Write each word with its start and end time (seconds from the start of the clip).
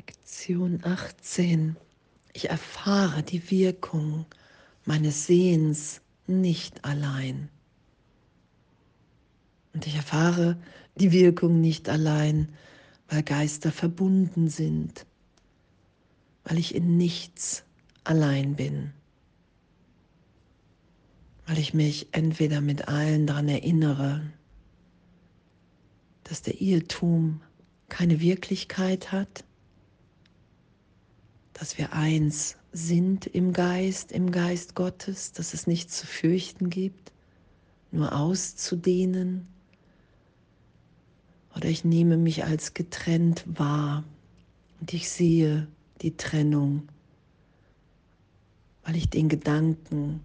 Lektion 0.00 0.80
18. 0.82 1.76
Ich 2.32 2.48
erfahre 2.48 3.22
die 3.22 3.50
Wirkung 3.50 4.24
meines 4.86 5.26
Sehens 5.26 6.00
nicht 6.26 6.86
allein. 6.86 7.50
Und 9.74 9.86
ich 9.86 9.96
erfahre 9.96 10.56
die 10.94 11.12
Wirkung 11.12 11.60
nicht 11.60 11.90
allein, 11.90 12.48
weil 13.08 13.22
Geister 13.22 13.70
verbunden 13.70 14.48
sind, 14.48 15.04
weil 16.44 16.56
ich 16.56 16.74
in 16.74 16.96
nichts 16.96 17.64
allein 18.02 18.56
bin, 18.56 18.94
weil 21.46 21.58
ich 21.58 21.74
mich 21.74 22.08
entweder 22.12 22.62
mit 22.62 22.88
allen 22.88 23.26
daran 23.26 23.50
erinnere, 23.50 24.22
dass 26.24 26.40
der 26.40 26.58
Irrtum 26.62 27.42
keine 27.90 28.20
Wirklichkeit 28.20 29.12
hat, 29.12 29.44
dass 31.60 31.76
wir 31.76 31.92
eins 31.92 32.56
sind 32.72 33.26
im 33.26 33.52
Geist, 33.52 34.12
im 34.12 34.32
Geist 34.32 34.74
Gottes, 34.74 35.32
dass 35.32 35.52
es 35.52 35.66
nichts 35.66 35.98
zu 35.98 36.06
fürchten 36.06 36.70
gibt, 36.70 37.12
nur 37.90 38.16
auszudehnen. 38.16 39.46
Oder 41.54 41.68
ich 41.68 41.84
nehme 41.84 42.16
mich 42.16 42.44
als 42.44 42.72
getrennt 42.72 43.44
wahr 43.46 44.04
und 44.80 44.94
ich 44.94 45.10
sehe 45.10 45.68
die 46.00 46.16
Trennung, 46.16 46.88
weil 48.82 48.96
ich 48.96 49.10
den 49.10 49.28
Gedanken 49.28 50.22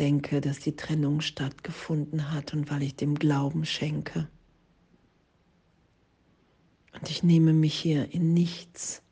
denke, 0.00 0.40
dass 0.40 0.58
die 0.58 0.74
Trennung 0.74 1.20
stattgefunden 1.20 2.32
hat 2.32 2.52
und 2.54 2.68
weil 2.72 2.82
ich 2.82 2.96
dem 2.96 3.14
Glauben 3.14 3.64
schenke. 3.64 4.28
Und 6.92 7.08
ich 7.08 7.22
nehme 7.22 7.52
mich 7.52 7.74
hier 7.74 8.12
in 8.12 8.34
nichts 8.34 9.03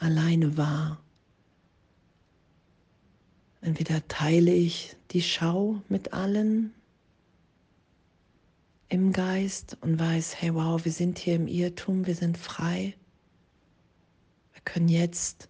alleine 0.00 0.56
wahr. 0.56 1.00
Entweder 3.60 4.06
teile 4.08 4.52
ich 4.52 4.96
die 5.10 5.22
Schau 5.22 5.82
mit 5.88 6.12
allen 6.12 6.74
im 8.88 9.12
Geist 9.12 9.76
und 9.82 10.00
weiß, 10.00 10.40
hey 10.40 10.54
wow, 10.54 10.84
wir 10.84 10.90
sind 10.92 11.18
hier 11.18 11.36
im 11.36 11.46
Irrtum, 11.46 12.06
wir 12.06 12.14
sind 12.16 12.36
frei. 12.36 12.96
Wir 14.52 14.62
können 14.62 14.88
jetzt 14.88 15.48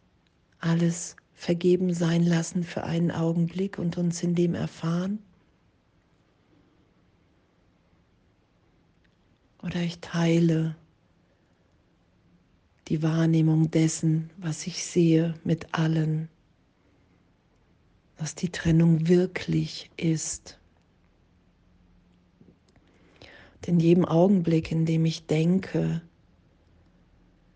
alles 0.58 1.16
vergeben 1.32 1.94
sein 1.94 2.22
lassen 2.22 2.64
für 2.64 2.84
einen 2.84 3.10
Augenblick 3.10 3.78
und 3.78 3.96
uns 3.96 4.22
in 4.22 4.34
dem 4.34 4.54
erfahren. 4.54 5.20
Oder 9.62 9.80
ich 9.80 10.00
teile 10.00 10.76
die 12.90 13.04
Wahrnehmung 13.04 13.70
dessen, 13.70 14.30
was 14.36 14.66
ich 14.66 14.84
sehe, 14.84 15.34
mit 15.44 15.72
allen, 15.72 16.28
dass 18.16 18.34
die 18.34 18.50
Trennung 18.50 19.06
wirklich 19.06 19.90
ist. 19.96 20.58
Denn 23.64 23.74
in 23.74 23.80
jedem 23.80 24.04
Augenblick, 24.04 24.72
in 24.72 24.86
dem 24.86 25.06
ich 25.06 25.26
denke, 25.26 26.02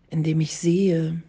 in 0.09 0.23
dem 0.23 0.39
ich 0.39 0.55
sehe, 0.55 1.21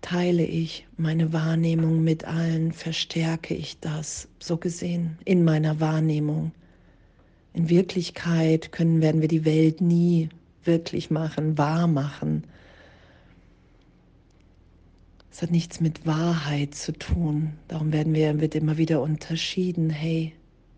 teile 0.00 0.46
ich 0.46 0.86
meine 0.96 1.34
Wahrnehmung 1.34 2.02
mit 2.02 2.24
allen, 2.24 2.72
verstärke 2.72 3.52
ich 3.52 3.78
das, 3.80 4.26
so 4.38 4.56
gesehen, 4.56 5.18
in 5.26 5.44
meiner 5.44 5.80
Wahrnehmung. 5.80 6.52
In 7.52 7.68
Wirklichkeit 7.68 8.72
können, 8.72 9.00
werden 9.00 9.20
wir 9.20 9.28
die 9.28 9.44
Welt 9.44 9.80
nie 9.80 10.28
wirklich 10.64 11.10
machen, 11.10 11.58
wahr 11.58 11.86
machen. 11.86 12.44
Es 15.30 15.42
hat 15.42 15.50
nichts 15.50 15.80
mit 15.80 16.06
Wahrheit 16.06 16.74
zu 16.74 16.92
tun. 16.92 17.54
Darum 17.68 17.92
werden 17.92 18.14
wir, 18.14 18.40
wird 18.40 18.54
immer 18.54 18.76
wieder 18.76 19.00
unterschieden. 19.00 19.90
Hey, 19.90 20.34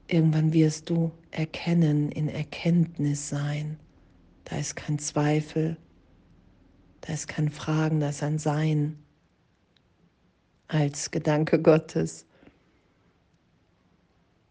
irgendwann 0.08 0.52
wirst 0.52 0.88
du 0.90 1.10
erkennen, 1.30 2.10
in 2.12 2.28
Erkenntnis 2.28 3.28
sein. 3.28 3.78
Da 4.44 4.56
ist 4.58 4.76
kein 4.76 4.98
Zweifel, 4.98 5.76
da 7.00 7.12
ist 7.12 7.28
kein 7.28 7.50
Fragen, 7.50 8.00
da 8.00 8.10
ist 8.10 8.22
ein 8.22 8.38
Sein 8.38 8.98
als 10.68 11.10
Gedanke 11.10 11.60
Gottes. 11.60 12.26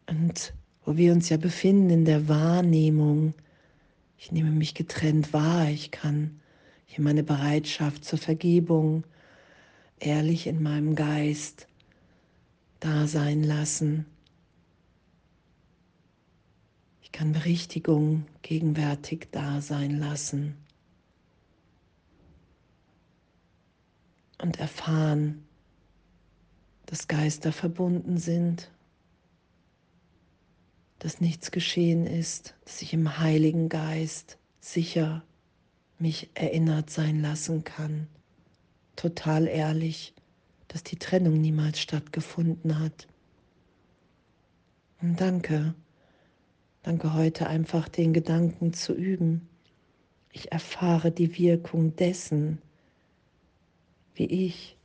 Und 0.07 0.53
wo 0.85 0.97
wir 0.97 1.13
uns 1.13 1.29
ja 1.29 1.37
befinden 1.37 1.89
in 1.89 2.05
der 2.05 2.27
Wahrnehmung. 2.27 3.33
Ich 4.17 4.31
nehme 4.31 4.51
mich 4.51 4.73
getrennt 4.73 5.33
wahr, 5.33 5.69
ich 5.69 5.91
kann 5.91 6.39
hier 6.85 7.03
meine 7.03 7.23
Bereitschaft 7.23 8.03
zur 8.03 8.19
Vergebung 8.19 9.03
ehrlich 9.99 10.47
in 10.47 10.61
meinem 10.61 10.95
Geist 10.95 11.67
da 12.79 13.07
sein 13.07 13.43
lassen. 13.43 14.05
Ich 17.01 17.11
kann 17.11 17.33
Berichtigung 17.33 18.25
gegenwärtig 18.41 19.27
da 19.31 19.61
sein 19.61 19.99
lassen 19.99 20.55
und 24.41 24.59
erfahren, 24.59 25.43
dass 26.87 27.07
Geister 27.07 27.51
verbunden 27.51 28.17
sind 28.17 28.71
dass 31.01 31.19
nichts 31.19 31.49
geschehen 31.49 32.05
ist, 32.05 32.53
dass 32.63 32.83
ich 32.83 32.93
im 32.93 33.17
Heiligen 33.17 33.69
Geist 33.69 34.37
sicher 34.59 35.23
mich 35.97 36.29
erinnert 36.35 36.91
sein 36.91 37.23
lassen 37.23 37.63
kann, 37.63 38.07
total 38.95 39.47
ehrlich, 39.47 40.13
dass 40.67 40.83
die 40.83 40.97
Trennung 40.97 41.41
niemals 41.41 41.79
stattgefunden 41.79 42.79
hat. 42.79 43.07
Und 45.01 45.19
danke, 45.19 45.73
danke 46.83 47.15
heute 47.15 47.47
einfach 47.47 47.89
den 47.89 48.13
Gedanken 48.13 48.71
zu 48.73 48.93
üben. 48.93 49.49
Ich 50.31 50.51
erfahre 50.51 51.11
die 51.11 51.35
Wirkung 51.35 51.95
dessen, 51.95 52.61
wie 54.13 54.27
ich 54.27 54.77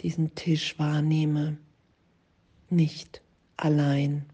diesen 0.00 0.34
Tisch 0.34 0.78
wahrnehme, 0.78 1.58
nicht 2.70 3.20
allein. 3.58 4.24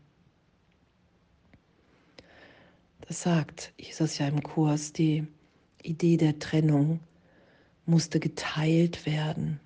Das 3.03 3.23
sagt 3.23 3.73
Jesus 3.79 4.19
ja 4.19 4.29
im 4.29 4.43
Kurs, 4.43 4.93
die 4.93 5.27
Idee 5.83 6.17
der 6.17 6.39
Trennung 6.39 7.01
musste 7.85 8.21
geteilt 8.21 9.07
werden, 9.07 9.61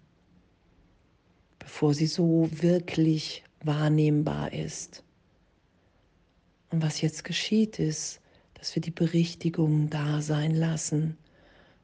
bevor 1.58 1.94
sie 1.94 2.06
so 2.06 2.48
wirklich 2.50 3.44
wahrnehmbar 3.60 4.52
ist. 4.52 5.04
Und 6.70 6.82
was 6.82 7.00
jetzt 7.00 7.25
geschieht 7.25 7.78
ist, 7.78 8.20
dass 8.54 8.75
wir 8.75 8.80
die 8.80 8.91
Berichtigung 8.91 9.91
da 9.91 10.22
sein 10.22 10.54
lassen 10.54 11.16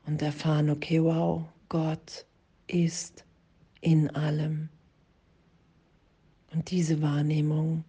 und 0.06 0.22
erfahren, 0.22 0.70
okay, 0.70 1.02
wow, 1.02 1.44
Gott 1.68 2.26
ist 2.66 3.24
in 3.80 4.10
allem. 4.10 4.68
Und 6.52 6.70
diese 6.70 7.00
Wahrnehmung 7.02 7.84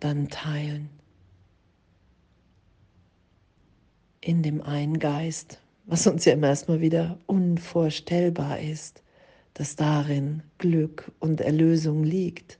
dann 0.00 0.28
teilen. 0.28 0.90
In 4.20 4.42
dem 4.42 4.62
einen 4.62 4.98
Geist, 4.98 5.60
was 5.86 6.06
uns 6.06 6.24
ja 6.24 6.32
immer 6.32 6.48
erstmal 6.48 6.80
wieder 6.80 7.18
unvorstellbar 7.26 8.60
ist, 8.60 9.02
dass 9.54 9.76
darin 9.76 10.42
Glück 10.58 11.12
und 11.20 11.40
Erlösung 11.40 12.02
liegt. 12.02 12.58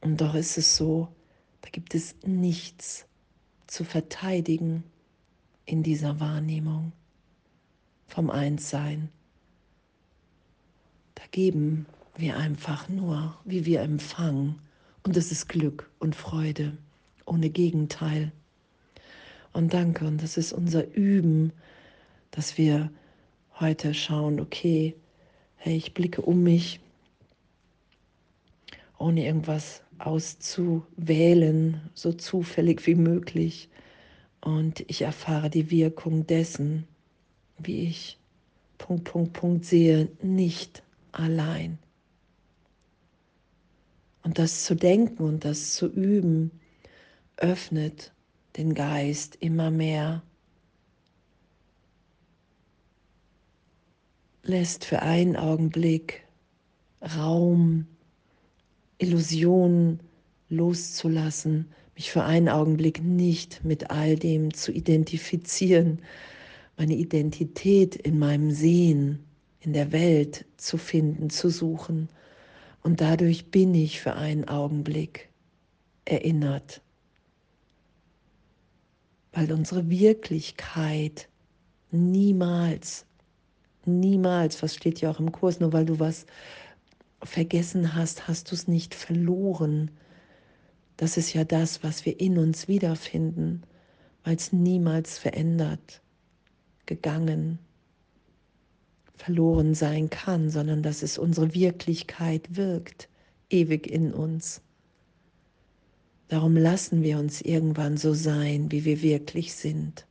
Und 0.00 0.20
doch 0.20 0.34
ist 0.34 0.56
es 0.56 0.76
so, 0.76 1.08
da 1.62 1.68
gibt 1.70 1.94
es 1.94 2.14
nichts 2.24 3.06
zu 3.66 3.84
verteidigen 3.84 4.84
in 5.64 5.82
dieser 5.82 6.18
Wahrnehmung 6.20 6.92
vom 8.06 8.30
Einssein. 8.30 9.10
Da 11.14 11.24
geben 11.30 11.86
wir 12.16 12.36
einfach 12.36 12.88
nur, 12.88 13.36
wie 13.44 13.66
wir 13.66 13.82
empfangen. 13.82 14.60
Und 15.02 15.16
es 15.16 15.30
ist 15.30 15.48
Glück 15.48 15.90
und 15.98 16.16
Freude 16.16 16.78
ohne 17.26 17.50
Gegenteil. 17.50 18.32
Und 19.52 19.72
danke, 19.74 20.06
und 20.06 20.22
das 20.22 20.36
ist 20.36 20.52
unser 20.52 20.92
Üben, 20.94 21.52
dass 22.30 22.58
wir 22.58 22.90
heute 23.58 23.94
schauen, 23.94 24.40
okay, 24.40 24.94
hey, 25.56 25.76
ich 25.76 25.94
blicke 25.94 26.22
um 26.22 26.42
mich, 26.42 26.80
ohne 28.98 29.24
irgendwas 29.24 29.82
auszuwählen, 29.98 31.80
so 31.94 32.12
zufällig 32.12 32.86
wie 32.86 32.94
möglich. 32.94 33.68
Und 34.40 34.84
ich 34.88 35.02
erfahre 35.02 35.50
die 35.50 35.70
Wirkung 35.70 36.26
dessen, 36.26 36.86
wie 37.58 37.88
ich 37.88 38.18
Punkt, 38.78 39.04
Punkt, 39.04 39.32
Punkt 39.32 39.64
sehe, 39.64 40.08
nicht 40.22 40.82
allein. 41.12 41.78
Und 44.22 44.38
das 44.38 44.64
zu 44.64 44.76
denken 44.76 45.24
und 45.24 45.44
das 45.44 45.74
zu 45.74 45.86
üben, 45.86 46.50
öffnet 47.36 48.12
den 48.58 48.74
Geist 48.74 49.36
immer 49.40 49.70
mehr, 49.70 50.22
lässt 54.42 54.84
für 54.84 55.00
einen 55.00 55.36
Augenblick 55.36 56.24
Raum, 57.16 57.86
Illusionen 58.98 60.00
loszulassen, 60.48 61.70
mich 61.94 62.10
für 62.10 62.24
einen 62.24 62.48
Augenblick 62.48 63.02
nicht 63.02 63.64
mit 63.64 63.90
all 63.90 64.16
dem 64.16 64.52
zu 64.52 64.72
identifizieren, 64.72 66.00
meine 66.76 66.94
Identität 66.94 67.94
in 67.94 68.18
meinem 68.18 68.50
Sehen, 68.50 69.20
in 69.60 69.72
der 69.72 69.92
Welt 69.92 70.46
zu 70.56 70.78
finden, 70.78 71.30
zu 71.30 71.48
suchen. 71.48 72.08
Und 72.82 73.00
dadurch 73.00 73.52
bin 73.52 73.74
ich 73.74 74.00
für 74.00 74.14
einen 74.14 74.48
Augenblick 74.48 75.28
erinnert, 76.04 76.80
weil 79.38 79.52
unsere 79.52 79.88
Wirklichkeit 79.88 81.28
niemals, 81.92 83.06
niemals, 83.84 84.60
was 84.64 84.74
steht 84.74 85.00
ja 85.00 85.12
auch 85.12 85.20
im 85.20 85.30
Kurs, 85.30 85.60
nur 85.60 85.72
weil 85.72 85.84
du 85.84 86.00
was 86.00 86.26
vergessen 87.22 87.94
hast, 87.94 88.26
hast 88.26 88.50
du 88.50 88.56
es 88.56 88.66
nicht 88.66 88.96
verloren. 88.96 89.92
Das 90.96 91.16
ist 91.16 91.34
ja 91.34 91.44
das, 91.44 91.84
was 91.84 92.04
wir 92.04 92.18
in 92.18 92.36
uns 92.36 92.66
wiederfinden, 92.66 93.62
weil 94.24 94.34
es 94.34 94.52
niemals 94.52 95.18
verändert, 95.18 96.02
gegangen, 96.86 97.60
verloren 99.14 99.72
sein 99.72 100.10
kann, 100.10 100.50
sondern 100.50 100.82
dass 100.82 101.04
es 101.04 101.16
unsere 101.16 101.54
Wirklichkeit 101.54 102.56
wirkt, 102.56 103.08
ewig 103.50 103.86
in 103.86 104.12
uns. 104.12 104.62
Darum 106.28 106.56
lassen 106.56 107.02
wir 107.02 107.18
uns 107.18 107.40
irgendwann 107.40 107.96
so 107.96 108.12
sein, 108.14 108.70
wie 108.70 108.84
wir 108.84 109.02
wirklich 109.02 109.54
sind. 109.54 110.06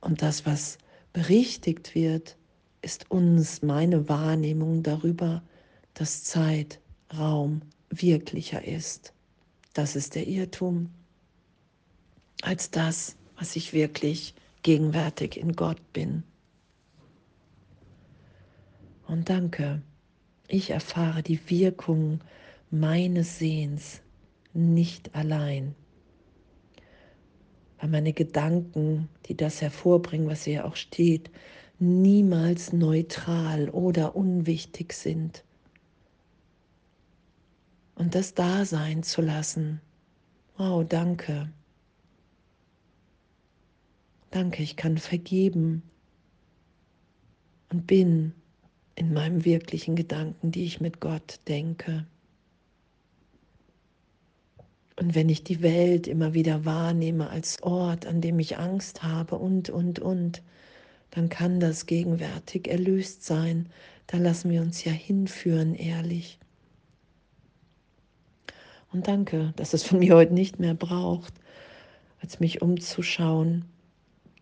Und 0.00 0.22
das, 0.22 0.46
was 0.46 0.78
berichtigt 1.12 1.94
wird, 1.94 2.36
ist 2.82 3.10
uns 3.10 3.60
meine 3.62 4.08
Wahrnehmung 4.08 4.82
darüber, 4.82 5.42
dass 5.94 6.24
Zeit, 6.24 6.80
Raum 7.16 7.60
wirklicher 7.90 8.64
ist. 8.64 9.12
Das 9.74 9.96
ist 9.96 10.14
der 10.14 10.26
Irrtum 10.26 10.90
als 12.42 12.70
das, 12.70 13.16
was 13.36 13.56
ich 13.56 13.72
wirklich 13.72 14.34
gegenwärtig 14.62 15.36
in 15.36 15.52
Gott 15.52 15.92
bin. 15.92 16.22
Und 19.06 19.28
danke, 19.28 19.82
ich 20.48 20.70
erfahre 20.70 21.22
die 21.22 21.40
Wirkung 21.50 22.20
meines 22.70 23.38
Sehens 23.38 24.00
nicht 24.52 25.14
allein. 25.14 25.74
Weil 27.78 27.90
meine 27.90 28.12
Gedanken, 28.12 29.08
die 29.26 29.36
das 29.36 29.62
hervorbringen, 29.62 30.28
was 30.28 30.44
hier 30.44 30.66
auch 30.66 30.76
steht, 30.76 31.30
niemals 31.78 32.72
neutral 32.72 33.70
oder 33.70 34.14
unwichtig 34.14 34.92
sind. 34.92 35.44
Und 37.94 38.14
das 38.14 38.34
da 38.34 38.64
sein 38.64 39.02
zu 39.02 39.22
lassen. 39.22 39.80
Wow, 40.56 40.84
danke. 40.86 41.50
Danke, 44.30 44.62
ich 44.62 44.76
kann 44.76 44.98
vergeben 44.98 45.82
und 47.70 47.86
bin 47.86 48.32
in 48.94 49.12
meinem 49.12 49.44
wirklichen 49.44 49.96
Gedanken, 49.96 50.52
die 50.52 50.64
ich 50.64 50.80
mit 50.80 51.00
Gott 51.00 51.40
denke. 51.48 52.06
Und 55.00 55.14
wenn 55.14 55.30
ich 55.30 55.42
die 55.42 55.62
Welt 55.62 56.06
immer 56.06 56.34
wieder 56.34 56.66
wahrnehme 56.66 57.30
als 57.30 57.62
Ort, 57.62 58.04
an 58.04 58.20
dem 58.20 58.38
ich 58.38 58.58
Angst 58.58 59.02
habe 59.02 59.38
und, 59.38 59.70
und, 59.70 59.98
und, 59.98 60.42
dann 61.10 61.30
kann 61.30 61.58
das 61.58 61.86
gegenwärtig 61.86 62.68
erlöst 62.68 63.24
sein. 63.24 63.70
Da 64.06 64.18
lassen 64.18 64.50
wir 64.50 64.60
uns 64.60 64.84
ja 64.84 64.92
hinführen, 64.92 65.74
ehrlich. 65.74 66.38
Und 68.92 69.08
danke, 69.08 69.54
dass 69.56 69.72
es 69.72 69.84
von 69.84 70.00
mir 70.00 70.16
heute 70.16 70.34
nicht 70.34 70.58
mehr 70.58 70.74
braucht, 70.74 71.32
als 72.20 72.38
mich 72.38 72.60
umzuschauen 72.60 73.64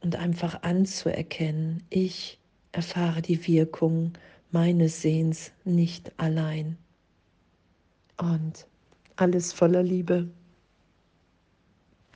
und 0.01 0.17
einfach 0.17 0.63
anzuerkennen, 0.65 1.85
ich 1.89 2.41
erfahre 2.73 3.23
die 3.23 3.47
Wirkung 3.47 4.15
meines 4.51 5.03
Sehens 5.03 5.53
nicht 5.65 6.11
allein. 6.19 6.77
Und 8.17 8.67
alles 9.15 9.53
voller 9.53 9.85
Liebe. 9.85 10.29